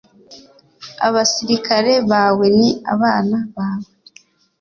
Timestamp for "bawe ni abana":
2.11-3.37